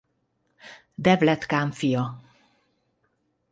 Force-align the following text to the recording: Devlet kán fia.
Devlet 0.95 1.45
kán 1.45 1.69
fia. 1.79 2.05